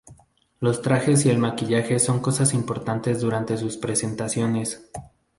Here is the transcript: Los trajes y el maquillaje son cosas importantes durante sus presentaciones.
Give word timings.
Los 0.59 0.81
trajes 0.81 1.27
y 1.27 1.29
el 1.29 1.37
maquillaje 1.37 1.99
son 1.99 2.21
cosas 2.21 2.55
importantes 2.55 3.21
durante 3.21 3.55
sus 3.55 3.77
presentaciones. 3.77 4.89